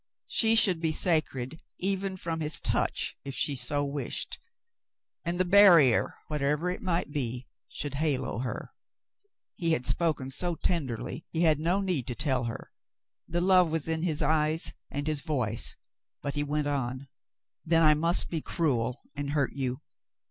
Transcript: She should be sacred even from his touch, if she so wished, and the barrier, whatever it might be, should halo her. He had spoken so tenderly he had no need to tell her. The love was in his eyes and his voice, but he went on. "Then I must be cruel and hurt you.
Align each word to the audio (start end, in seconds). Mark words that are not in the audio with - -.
She 0.25 0.55
should 0.55 0.79
be 0.81 0.91
sacred 0.91 1.61
even 1.77 2.17
from 2.17 2.39
his 2.39 2.59
touch, 2.59 3.15
if 3.23 3.35
she 3.35 3.55
so 3.55 3.85
wished, 3.85 4.39
and 5.23 5.39
the 5.39 5.45
barrier, 5.45 6.15
whatever 6.27 6.71
it 6.71 6.81
might 6.81 7.11
be, 7.11 7.45
should 7.69 7.93
halo 7.93 8.39
her. 8.39 8.71
He 9.57 9.73
had 9.73 9.85
spoken 9.85 10.31
so 10.31 10.55
tenderly 10.55 11.27
he 11.29 11.43
had 11.43 11.59
no 11.59 11.81
need 11.81 12.07
to 12.07 12.15
tell 12.15 12.45
her. 12.45 12.71
The 13.27 13.41
love 13.41 13.71
was 13.71 13.87
in 13.87 14.01
his 14.01 14.23
eyes 14.23 14.73
and 14.89 15.05
his 15.05 15.21
voice, 15.21 15.75
but 16.23 16.33
he 16.33 16.41
went 16.43 16.65
on. 16.65 17.07
"Then 17.63 17.83
I 17.83 17.93
must 17.93 18.31
be 18.31 18.41
cruel 18.41 19.03
and 19.15 19.29
hurt 19.33 19.53
you. 19.53 19.81